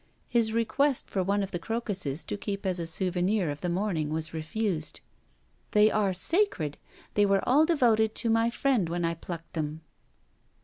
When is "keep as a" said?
2.35-2.87